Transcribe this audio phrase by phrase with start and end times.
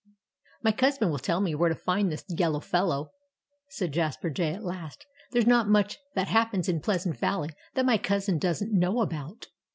[0.63, 3.11] "My cousin will tell me where to find this yellow fellow,"
[3.69, 5.05] said Jasper Jay at last.
[5.31, 9.45] "There's not much that happens in Pleasant Valley that my cousin doesn't know about."